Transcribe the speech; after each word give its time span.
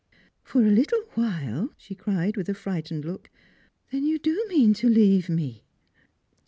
"For 0.43 0.63
a 0.65 0.71
Little 0.71 1.03
while!" 1.13 1.73
she 1.77 1.93
cried, 1.93 2.35
with 2.35 2.49
a 2.49 2.55
frightened 2.55 3.05
look" 3.05 3.29
Then 3.91 4.03
you 4.03 4.17
do 4.17 4.47
mean 4.49 4.73
to 4.73 4.89
leave 4.89 5.29
me 5.29 5.63